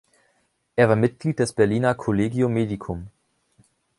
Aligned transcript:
Er 0.77 0.89
war 0.89 0.95
Mitglied 0.95 1.37
des 1.37 1.53
Berliner 1.53 1.93
Collegium 1.93 2.51
medicum. 2.53 3.07